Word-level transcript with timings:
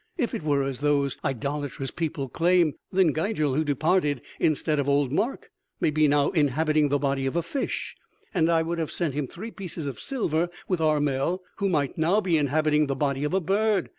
"If 0.17 0.33
it 0.33 0.41
were 0.41 0.63
as 0.63 0.79
those 0.79 1.15
idolatrous 1.23 1.91
people 1.91 2.27
claim, 2.27 2.73
then 2.91 3.13
Gigel, 3.13 3.53
who 3.53 3.63
departed 3.63 4.19
instead 4.39 4.79
of 4.79 4.89
old 4.89 5.11
Mark, 5.11 5.51
may 5.79 5.91
be 5.91 6.07
now 6.07 6.31
inhabiting 6.31 6.89
the 6.89 6.97
body 6.97 7.27
of 7.27 7.35
a 7.35 7.43
fish; 7.43 7.93
and 8.33 8.49
I 8.49 8.63
would 8.63 8.79
have 8.79 8.89
sent 8.91 9.13
him 9.13 9.27
three 9.27 9.51
pieces 9.51 9.85
of 9.85 9.99
silver 9.99 10.49
with 10.67 10.81
Armel 10.81 11.43
who 11.57 11.69
might 11.69 11.99
now 11.99 12.19
be 12.19 12.35
inhabiting 12.35 12.87
the 12.87 12.95
body 12.95 13.23
of 13.23 13.35
a 13.35 13.39
bird. 13.39 13.89